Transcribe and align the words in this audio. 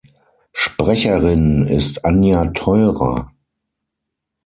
Sprecherin 0.53 1.63
ist 1.67 2.05
Anja 2.05 2.47
Theurer. 2.47 3.31